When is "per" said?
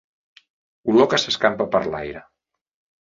1.77-1.83